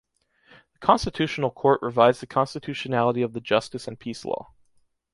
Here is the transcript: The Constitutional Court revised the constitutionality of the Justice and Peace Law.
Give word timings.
The 0.73 0.79
Constitutional 0.79 1.51
Court 1.51 1.79
revised 1.83 2.23
the 2.23 2.25
constitutionality 2.25 3.21
of 3.21 3.33
the 3.33 3.39
Justice 3.39 3.87
and 3.87 3.99
Peace 3.99 4.25
Law. 4.25 4.51